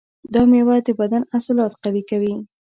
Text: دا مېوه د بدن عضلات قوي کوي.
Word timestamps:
دا 0.33 0.41
مېوه 0.49 0.75
د 0.85 0.89
بدن 0.99 1.23
عضلات 1.33 1.73
قوي 1.83 2.03
کوي. 2.09 2.33